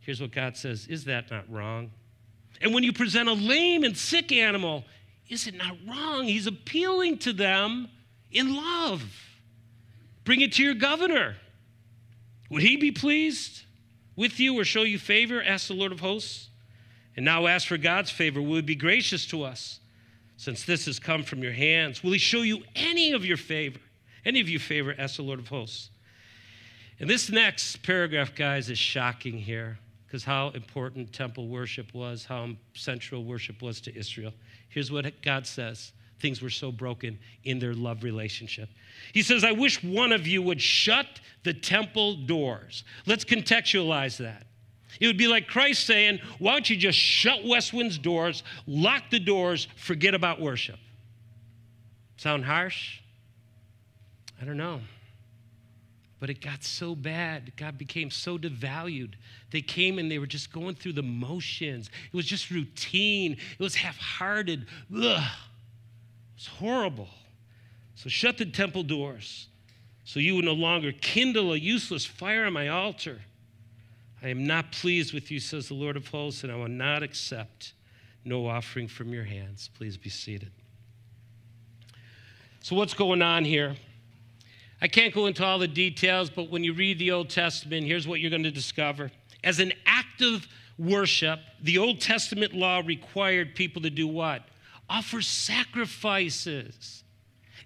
[0.00, 1.90] here's what God says Is that not wrong?
[2.60, 4.84] And when you present a lame and sick animal,
[5.28, 6.24] is it not wrong?
[6.24, 7.88] He's appealing to them
[8.30, 9.04] in love.
[10.24, 11.36] Bring it to your governor.
[12.50, 13.62] Would he be pleased
[14.14, 15.42] with you or show you favor?
[15.42, 16.48] Ask the Lord of hosts.
[17.16, 18.42] And now ask for God's favor.
[18.42, 19.80] Will he be gracious to us?
[20.36, 22.02] since this has come from your hands?
[22.02, 23.80] Will he show you any of your favor?
[24.24, 25.90] Any of you favor, ask the Lord of hosts.
[27.00, 32.50] And this next paragraph, guys, is shocking here because how important temple worship was, how
[32.74, 34.32] central worship was to Israel.
[34.68, 38.70] Here's what God says things were so broken in their love relationship.
[39.12, 41.06] He says, I wish one of you would shut
[41.44, 42.84] the temple doors.
[43.04, 44.46] Let's contextualize that.
[44.98, 49.20] It would be like Christ saying, Why don't you just shut Westwind's doors, lock the
[49.20, 50.78] doors, forget about worship?
[52.16, 53.00] Sound harsh?
[54.40, 54.80] I don't know.
[56.18, 57.52] But it got so bad.
[57.56, 59.14] God became so devalued.
[59.50, 61.90] They came and they were just going through the motions.
[62.12, 64.66] It was just routine, it was half hearted.
[64.94, 65.22] Ugh.
[65.22, 67.08] It was horrible.
[67.94, 69.48] So shut the temple doors
[70.06, 73.22] so you will no longer kindle a useless fire on my altar.
[74.22, 77.02] I am not pleased with you, says the Lord of hosts, and I will not
[77.02, 77.72] accept
[78.24, 79.68] no offering from your hands.
[79.74, 80.52] Please be seated.
[82.60, 83.76] So, what's going on here?
[84.80, 88.06] I can't go into all the details, but when you read the Old Testament, here's
[88.06, 89.10] what you're going to discover.
[89.42, 90.46] As an act of
[90.78, 94.42] worship, the Old Testament law required people to do what?
[94.88, 97.04] Offer sacrifices.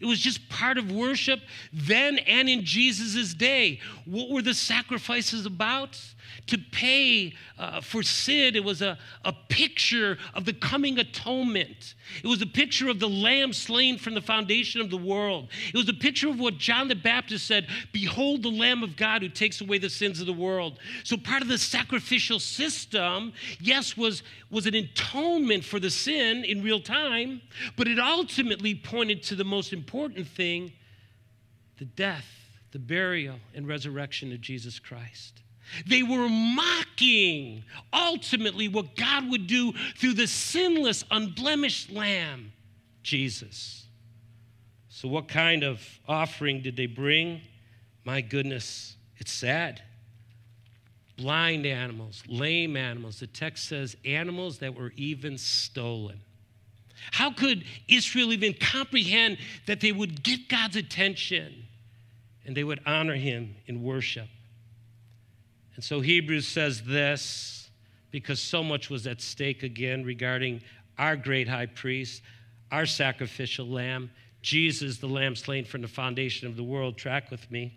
[0.00, 1.40] It was just part of worship
[1.72, 3.80] then and in Jesus' day.
[4.06, 6.00] What were the sacrifices about?
[6.46, 8.56] To pay uh, for sin.
[8.56, 11.94] It was a, a picture of the coming atonement.
[12.22, 15.48] It was a picture of the lamb slain from the foundation of the world.
[15.68, 19.22] It was a picture of what John the Baptist said Behold, the Lamb of God
[19.22, 20.78] who takes away the sins of the world.
[21.04, 26.62] So, part of the sacrificial system, yes, was, was an atonement for the sin in
[26.62, 27.42] real time,
[27.76, 30.72] but it ultimately pointed to the most important thing
[31.78, 32.26] the death,
[32.72, 35.40] the burial, and resurrection of Jesus Christ.
[35.86, 42.52] They were mocking ultimately what God would do through the sinless, unblemished Lamb,
[43.02, 43.86] Jesus.
[44.88, 47.40] So, what kind of offering did they bring?
[48.04, 49.82] My goodness, it's sad.
[51.16, 53.20] Blind animals, lame animals.
[53.20, 56.20] The text says animals that were even stolen.
[57.12, 61.66] How could Israel even comprehend that they would get God's attention
[62.44, 64.28] and they would honor him in worship?
[65.76, 67.70] And so Hebrews says this
[68.10, 70.62] because so much was at stake again regarding
[70.98, 72.22] our great high priest,
[72.70, 74.10] our sacrificial lamb,
[74.42, 76.96] Jesus, the lamb slain from the foundation of the world.
[76.96, 77.74] Track with me.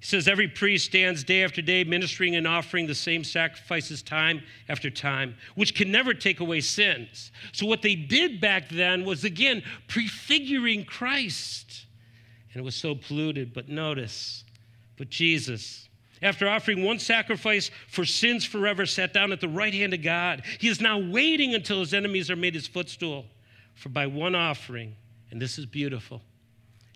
[0.00, 4.42] He says, Every priest stands day after day ministering and offering the same sacrifices time
[4.68, 7.30] after time, which can never take away sins.
[7.52, 11.86] So, what they did back then was, again, prefiguring Christ.
[12.52, 13.54] And it was so polluted.
[13.54, 14.42] But notice,
[14.96, 15.88] but Jesus,
[16.22, 20.42] after offering one sacrifice for sins forever, sat down at the right hand of God.
[20.60, 23.26] He is now waiting until his enemies are made his footstool.
[23.74, 24.94] For by one offering,
[25.30, 26.22] and this is beautiful,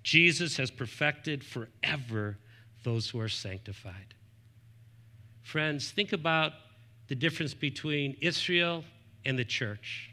[0.03, 2.39] Jesus has perfected forever
[2.85, 4.15] those who are sanctified.
[5.43, 6.53] Friends, think about
[7.09, 8.85] the difference between Israel
[9.25, 10.11] and the church.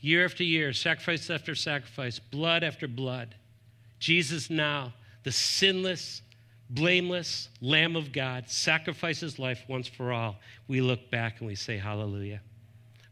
[0.00, 3.34] Year after year, sacrifice after sacrifice, blood after blood.
[3.98, 6.22] Jesus now, the sinless,
[6.74, 10.36] blameless Lamb of God, sacrifices life once for all.
[10.68, 12.40] We look back and we say, Hallelujah.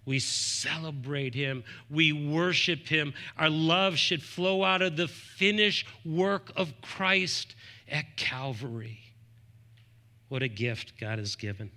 [0.05, 1.63] We celebrate him.
[1.89, 3.15] We worship him.
[3.37, 7.55] Our love should flow out of the finished work of Christ
[7.89, 8.99] at Calvary.
[10.29, 11.71] What a gift God has given.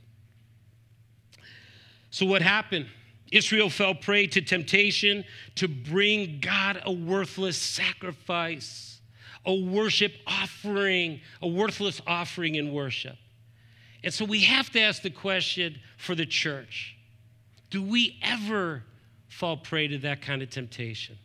[2.09, 2.87] So, what happened?
[3.31, 8.94] Israel fell prey to temptation to bring God a worthless sacrifice,
[9.45, 13.17] a worship offering, a worthless offering in worship.
[14.03, 16.95] And so we have to ask the question for the church
[17.71, 18.83] do we ever
[19.27, 21.17] fall prey to that kind of temptation?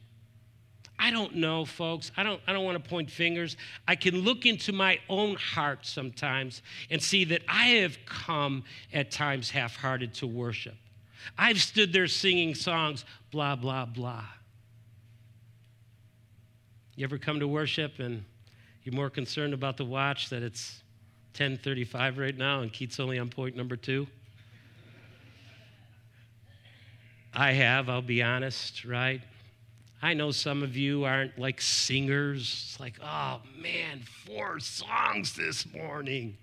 [0.99, 2.13] I don't know, folks.
[2.17, 3.57] I don't, I don't want to point fingers.
[3.89, 9.11] I can look into my own heart sometimes and see that I have come at
[9.11, 10.75] times half hearted to worship.
[11.39, 14.25] I've stood there singing songs, blah, blah, blah.
[17.01, 18.23] You ever come to worship and
[18.85, 20.83] you're more concerned about the watch that it's
[21.33, 24.07] 10:35 right now and Keith's only on point number 2?
[27.33, 29.23] I have, I'll be honest, right?
[30.03, 32.43] I know some of you aren't like singers.
[32.69, 36.37] It's like, oh man, four songs this morning.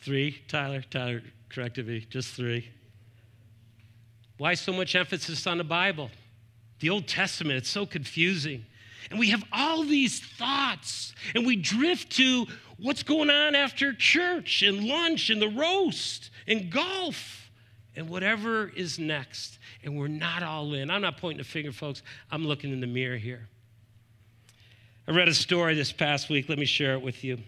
[0.00, 1.20] Three, Tyler, Tyler
[1.50, 2.70] corrected me, just three.
[4.38, 6.10] Why so much emphasis on the Bible?
[6.82, 8.66] The Old Testament, it's so confusing.
[9.10, 12.46] And we have all these thoughts, and we drift to
[12.78, 17.50] what's going on after church and lunch and the roast and golf
[17.96, 20.90] and whatever is next and we're not all in.
[20.90, 22.02] I'm not pointing a finger, folks.
[22.30, 23.48] I'm looking in the mirror here.
[25.06, 26.48] I read a story this past week.
[26.48, 27.38] Let me share it with you.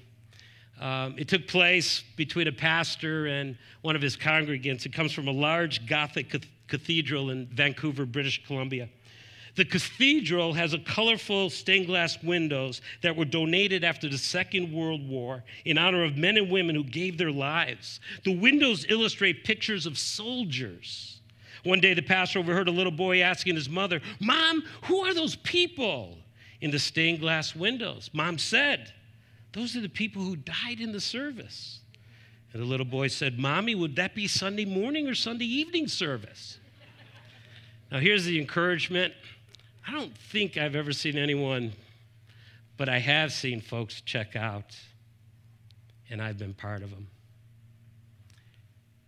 [0.80, 4.86] Um, it took place between a pastor and one of his congregants.
[4.86, 6.34] It comes from a large Gothic
[6.66, 8.88] cathedral in Vancouver, British Columbia.
[9.56, 15.08] The cathedral has a colorful stained glass windows that were donated after the Second World
[15.08, 18.00] War in honor of men and women who gave their lives.
[18.24, 21.14] The windows illustrate pictures of soldiers
[21.64, 25.34] one day, the pastor overheard a little boy asking his mother, Mom, who are those
[25.34, 26.18] people
[26.60, 28.10] in the stained glass windows?
[28.12, 28.92] Mom said,
[29.52, 31.80] Those are the people who died in the service.
[32.52, 36.58] And the little boy said, Mommy, would that be Sunday morning or Sunday evening service?
[37.90, 39.14] Now, here's the encouragement.
[39.86, 41.72] I don't think I've ever seen anyone,
[42.76, 44.76] but I have seen folks check out,
[46.08, 47.06] and I've been part of them.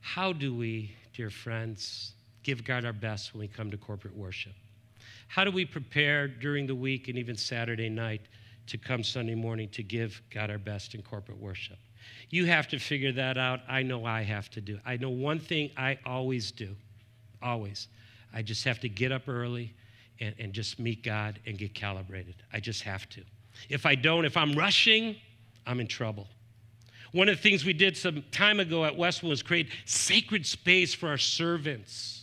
[0.00, 2.12] How do we, dear friends,
[2.42, 4.52] give God our best when we come to corporate worship?
[5.28, 8.20] How do we prepare during the week and even Saturday night
[8.68, 11.78] to come Sunday morning to give God our best in corporate worship?
[12.30, 13.60] You have to figure that out.
[13.68, 14.78] I know I have to do.
[14.84, 16.76] I know one thing I always do,
[17.42, 17.88] always.
[18.32, 19.74] I just have to get up early
[20.20, 22.36] and, and just meet God and get calibrated.
[22.52, 23.22] I just have to.
[23.68, 25.16] If I don't, if I'm rushing,
[25.66, 26.26] I'm in trouble.
[27.12, 30.92] One of the things we did some time ago at Westwood was create sacred space
[30.94, 32.16] for our servants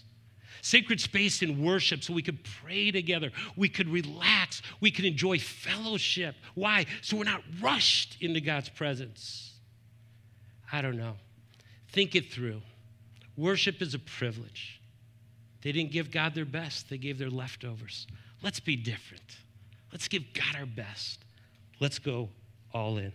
[0.63, 5.37] sacred space in worship so we could pray together, we could relax, we could enjoy
[5.37, 6.35] fellowship.
[6.55, 6.85] Why?
[7.01, 9.51] So we're not rushed into God's presence.
[10.71, 11.15] I don't know.
[11.89, 12.61] Think it through.
[13.37, 14.79] Worship is a privilege.
[15.63, 18.07] They didn't give God their best, they gave their leftovers.
[18.41, 19.37] Let's be different.
[19.91, 21.19] Let's give God our best.
[21.79, 22.29] Let's go
[22.73, 23.13] all in.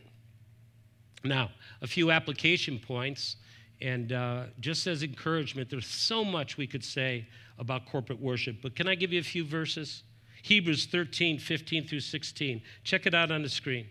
[1.24, 1.50] Now,
[1.82, 3.36] a few application points
[3.80, 7.26] and uh, just as encouragement, there's so much we could say
[7.58, 8.56] about corporate worship.
[8.62, 10.02] But can I give you a few verses?
[10.42, 12.62] Hebrews 13, 15 through 16.
[12.84, 13.86] Check it out on the screen.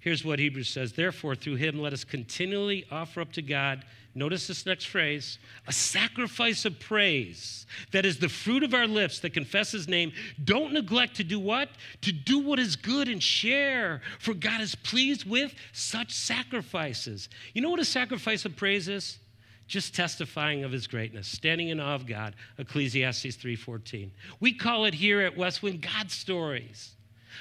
[0.00, 3.84] Here's what Hebrews says Therefore, through him, let us continually offer up to God,
[4.14, 9.20] notice this next phrase, a sacrifice of praise that is the fruit of our lips
[9.20, 10.12] that confess his name.
[10.42, 11.68] Don't neglect to do what?
[12.02, 17.28] To do what is good and share, for God is pleased with such sacrifices.
[17.52, 19.18] You know what a sacrifice of praise is?
[19.66, 24.10] just testifying of his greatness standing in awe of god ecclesiastes 3.14
[24.40, 26.90] we call it here at westwind god stories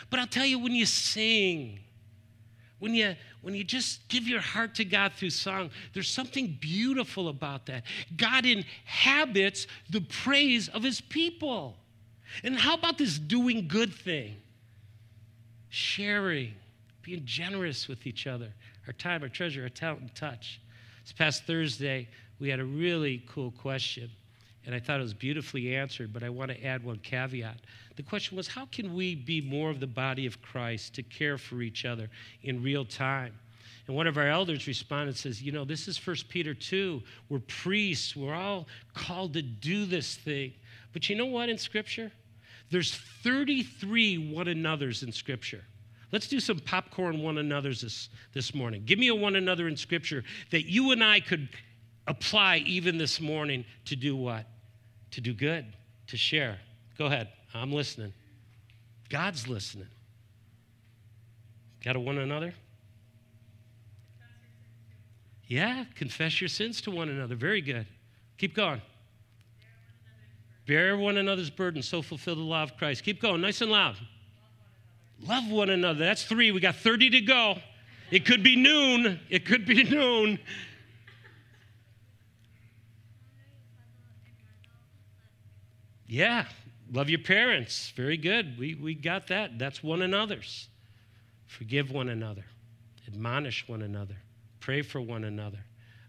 [0.10, 1.80] but i'll tell you when you sing
[2.80, 7.28] when you when you just give your heart to God through song, there's something beautiful
[7.28, 7.84] about that.
[8.16, 11.76] God inhabits the praise of his people.
[12.42, 14.38] And how about this doing good thing?
[15.70, 16.54] Sharing,
[17.02, 18.48] being generous with each other,
[18.88, 20.62] our time, our treasure, our talent, and touch.
[21.04, 22.08] This past Thursday,
[22.40, 24.10] we had a really cool question,
[24.66, 27.58] and I thought it was beautifully answered, but I want to add one caveat.
[27.96, 31.38] The question was how can we be more of the body of Christ to care
[31.38, 32.10] for each other
[32.42, 33.34] in real time?
[33.88, 37.02] And one of our elders responded says, You know, this is 1 Peter 2.
[37.30, 38.16] We're priests.
[38.16, 40.54] We're all called to do this thing.
[40.94, 42.12] But you know what in Scripture?
[42.72, 45.64] There's 33 one another's in Scripture.
[46.12, 48.84] Let's do some popcorn one another's this, this morning.
[48.86, 51.50] Give me a one another in Scripture that you and I could
[52.08, 54.46] apply even this morning to do what?
[55.12, 55.66] To do good,
[56.08, 56.60] to share.
[56.98, 57.30] Go ahead.
[57.54, 58.14] I'm listening.
[59.10, 59.88] God's listening.
[61.84, 62.54] Got a one another?
[65.48, 67.36] Yeah, confess your sins to one another.
[67.36, 67.86] Very good.
[68.38, 68.82] Keep going.
[70.66, 73.04] Bear one another's burden, so fulfill the law of Christ.
[73.04, 73.98] Keep going, nice and loud.
[75.28, 76.00] Love one another.
[76.00, 76.52] That's three.
[76.52, 77.58] We got 30 to go.
[78.12, 79.20] It could be noon.
[79.30, 80.40] It could be noon.
[86.08, 86.46] Yeah,
[86.94, 87.92] love your parents.
[87.96, 88.58] Very good.
[88.58, 89.60] We, we got that.
[89.60, 90.70] That's one another's.
[91.48, 92.46] Forgive one another,
[93.08, 94.16] admonish one another,
[94.60, 95.60] pray for one another.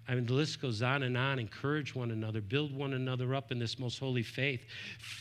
[0.06, 1.38] I mean, the list goes on and on.
[1.38, 4.62] Encourage one another, build one another up in this most holy faith.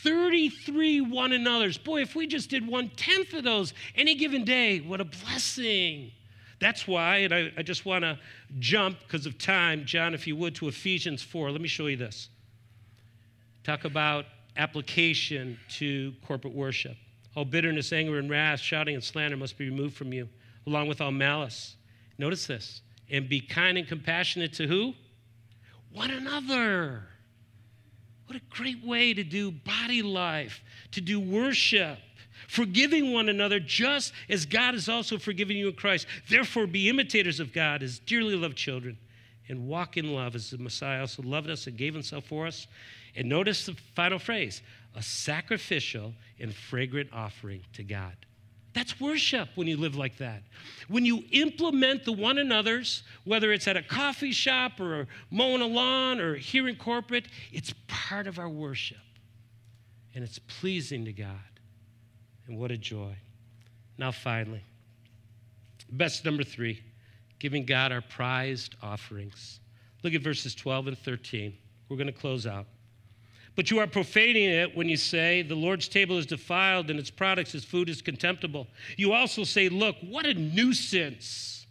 [0.03, 1.77] 33 one another's.
[1.77, 6.11] Boy, if we just did one tenth of those any given day, what a blessing.
[6.59, 8.19] That's why, and I, I just want to
[8.59, 11.51] jump because of time, John, if you would, to Ephesians 4.
[11.51, 12.29] Let me show you this.
[13.63, 14.25] Talk about
[14.57, 16.95] application to corporate worship.
[17.35, 20.29] All bitterness, anger, and wrath, shouting, and slander must be removed from you,
[20.67, 21.75] along with all malice.
[22.17, 24.93] Notice this and be kind and compassionate to who?
[25.91, 27.03] One another.
[28.27, 31.99] What a great way to do body life, to do worship,
[32.47, 36.07] forgiving one another just as God has also forgiven you in Christ.
[36.29, 38.97] Therefore, be imitators of God as dearly loved children
[39.47, 42.67] and walk in love as the Messiah also loved us and gave himself for us.
[43.15, 44.61] And notice the final phrase
[44.95, 48.15] a sacrificial and fragrant offering to God.
[48.73, 50.43] That's worship when you live like that.
[50.87, 55.67] When you implement the one another's, whether it's at a coffee shop or mowing a
[55.67, 58.97] lawn or here in corporate, it's part of our worship.
[60.15, 61.29] And it's pleasing to God.
[62.47, 63.15] And what a joy.
[63.97, 64.63] Now, finally,
[65.91, 66.81] best number three
[67.43, 69.59] giving God our prized offerings.
[70.01, 71.53] Look at verses 12 and 13.
[71.89, 72.67] We're going to close out.
[73.57, 77.09] But you are profaning it when you say, The Lord's table is defiled and its
[77.09, 78.67] products, his food is contemptible.
[78.95, 81.67] You also say, Look, what a nuisance.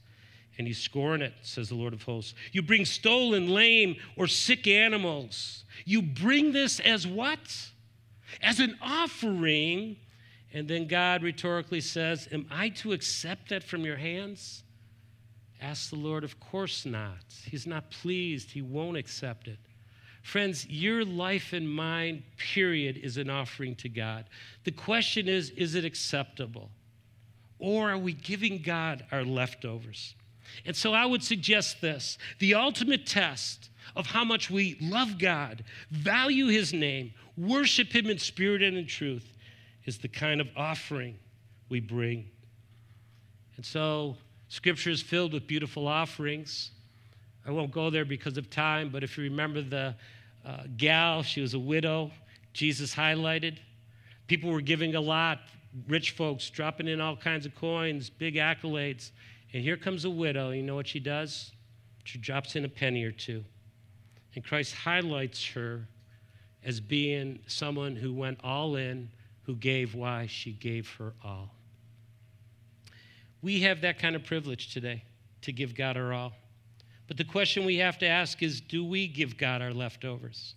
[0.59, 2.35] And you scorn it, says the Lord of hosts.
[2.53, 5.65] You bring stolen, lame, or sick animals.
[5.87, 7.71] You bring this as what?
[8.43, 9.97] As an offering.
[10.53, 14.65] And then God rhetorically says, Am I to accept that from your hands?
[15.63, 17.25] Ask the Lord, Of course not.
[17.45, 19.59] He's not pleased, He won't accept it.
[20.23, 24.25] Friends, your life and mine, period, is an offering to God.
[24.65, 26.71] The question is is it acceptable?
[27.59, 30.15] Or are we giving God our leftovers?
[30.67, 35.65] And so I would suggest this the ultimate test of how much we love God,
[35.91, 39.37] value His name, worship Him in spirit and in truth
[39.85, 41.19] is the kind of offering
[41.69, 42.29] we bring.
[43.57, 44.17] And so,
[44.53, 46.73] Scripture is filled with beautiful offerings.
[47.47, 49.95] I won't go there because of time, but if you remember the
[50.45, 52.11] uh, gal, she was a widow,
[52.53, 53.57] Jesus highlighted.
[54.27, 55.39] People were giving a lot,
[55.89, 59.13] rich folks dropping in all kinds of coins, big accolades.
[59.55, 60.51] And here comes a widow.
[60.51, 61.53] You know what she does?
[62.05, 63.43] She drops in a penny or two.
[64.35, 65.89] And Christ highlights her
[66.63, 69.09] as being someone who went all in,
[69.45, 71.55] who gave why she gave her all.
[73.43, 75.03] We have that kind of privilege today
[75.43, 76.33] to give God our all.
[77.09, 80.55] But the question we have to ask is do we give God our leftovers?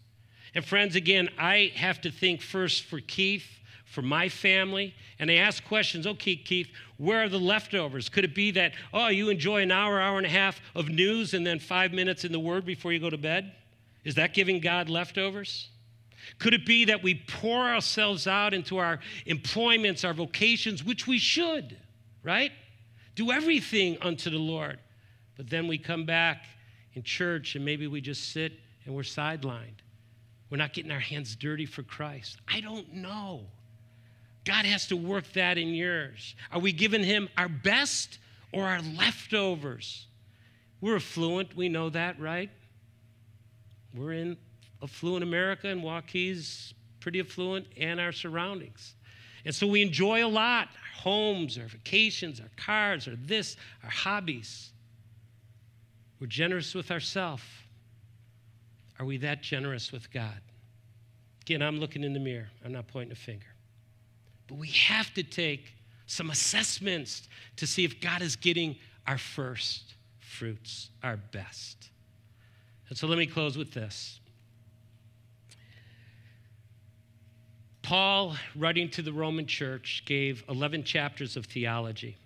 [0.53, 3.45] And friends, again, I have to think first for Keith,
[3.85, 6.07] for my family, and I ask questions.
[6.07, 6.67] Okay, Keith,
[6.97, 8.07] where are the leftovers?
[8.07, 11.33] Could it be that, oh, you enjoy an hour, hour and a half of news
[11.33, 13.51] and then five minutes in the Word before you go to bed?
[14.03, 15.69] Is that giving God leftovers?
[16.39, 21.17] Could it be that we pour ourselves out into our employments, our vocations, which we
[21.17, 21.77] should,
[22.23, 22.51] right?
[23.15, 24.79] Do everything unto the Lord.
[25.37, 26.45] But then we come back
[26.93, 28.53] in church and maybe we just sit
[28.85, 29.79] and we're sidelined.
[30.49, 32.37] We're not getting our hands dirty for Christ.
[32.47, 33.41] I don't know.
[34.45, 36.35] God has to work that in yours.
[36.51, 38.19] Are we giving Him our best
[38.55, 40.07] or our leftovers.
[40.79, 42.49] We're affluent, we know that, right?
[43.93, 44.37] We're in
[44.81, 48.95] affluent America, and Waukees pretty affluent, and our surroundings.
[49.43, 54.71] And so we enjoy a lot homes, our vacations, our cars, our this, our hobbies.
[56.19, 57.43] We're generous with ourselves.
[58.99, 60.39] Are we that generous with God?
[61.41, 63.45] Again, I'm looking in the mirror, I'm not pointing a finger.
[64.47, 65.73] But we have to take
[66.07, 67.27] some assessments
[67.57, 68.75] to see if God is getting
[69.07, 71.89] our first fruits, our best.
[72.89, 74.19] And so let me close with this.
[77.85, 82.17] Paul, writing to the Roman church, gave 11 chapters of theology.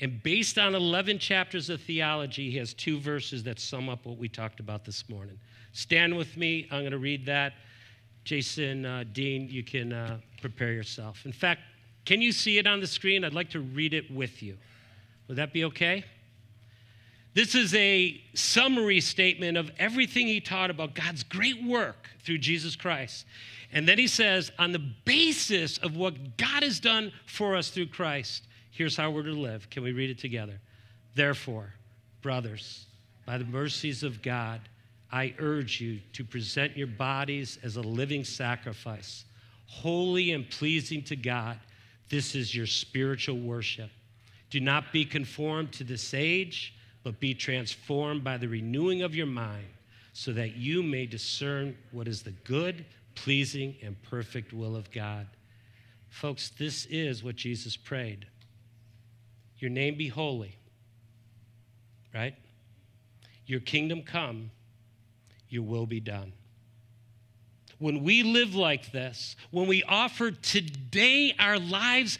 [0.00, 4.18] And based on 11 chapters of theology, he has two verses that sum up what
[4.18, 5.38] we talked about this morning.
[5.72, 6.66] Stand with me.
[6.72, 7.52] I'm going to read that.
[8.24, 11.24] Jason, uh, Dean, you can uh, prepare yourself.
[11.24, 11.60] In fact,
[12.04, 13.22] can you see it on the screen?
[13.22, 14.56] I'd like to read it with you.
[15.28, 16.04] Would that be okay?
[17.34, 22.74] This is a summary statement of everything he taught about God's great work through Jesus
[22.74, 23.26] Christ.
[23.72, 27.88] And then he says, on the basis of what God has done for us through
[27.88, 29.68] Christ, here's how we're to live.
[29.68, 30.58] Can we read it together?
[31.14, 31.74] Therefore,
[32.22, 32.86] brothers,
[33.26, 34.60] by the mercies of God,
[35.12, 39.24] I urge you to present your bodies as a living sacrifice,
[39.66, 41.58] holy and pleasing to God.
[42.08, 43.90] This is your spiritual worship.
[44.50, 49.26] Do not be conformed to this age, but be transformed by the renewing of your
[49.26, 49.66] mind,
[50.14, 52.84] so that you may discern what is the good
[53.22, 55.26] pleasing and perfect will of God.
[56.08, 58.26] Folks, this is what Jesus prayed.
[59.58, 60.56] Your name be holy,
[62.14, 62.34] right?
[63.46, 64.50] Your kingdom come,
[65.48, 66.32] your will be done.
[67.78, 72.18] When we live like this, when we offer today our lives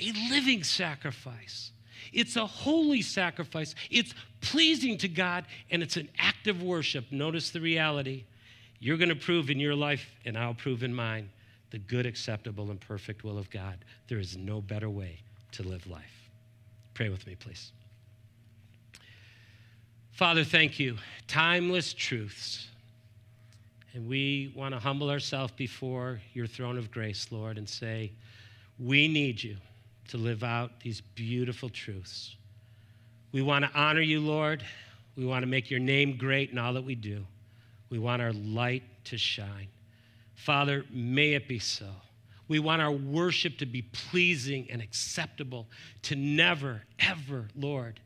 [0.00, 1.70] a living sacrifice,
[2.12, 3.74] it's a holy sacrifice.
[3.90, 7.10] It's pleasing to God and it's an act of worship.
[7.10, 8.24] Notice the reality.
[8.82, 11.30] You're going to prove in your life, and I'll prove in mine,
[11.70, 13.76] the good, acceptable, and perfect will of God.
[14.08, 15.20] There is no better way
[15.52, 16.28] to live life.
[16.92, 17.70] Pray with me, please.
[20.10, 20.96] Father, thank you.
[21.28, 22.66] Timeless truths.
[23.94, 28.10] And we want to humble ourselves before your throne of grace, Lord, and say,
[28.80, 29.58] We need you
[30.08, 32.34] to live out these beautiful truths.
[33.30, 34.64] We want to honor you, Lord.
[35.16, 37.24] We want to make your name great in all that we do.
[37.92, 39.68] We want our light to shine.
[40.34, 41.90] Father, may it be so.
[42.48, 45.68] We want our worship to be pleasing and acceptable,
[46.04, 48.00] to never, ever, Lord,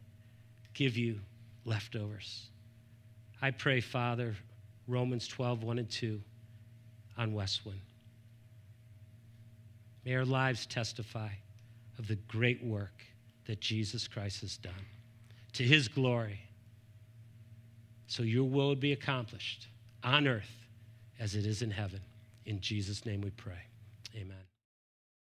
[0.74, 1.20] give you
[1.64, 2.48] leftovers.
[3.40, 4.34] I pray, Father,
[4.88, 6.20] Romans 12, 1 and 2
[7.16, 7.80] on Westwind.
[10.04, 11.28] May our lives testify
[11.96, 13.04] of the great work
[13.44, 14.72] that Jesus Christ has done
[15.52, 16.40] to his glory,
[18.08, 19.68] so your will would be accomplished
[20.06, 20.66] on earth
[21.18, 22.00] as it is in heaven.
[22.46, 23.66] In Jesus' name we pray.
[24.14, 24.45] Amen.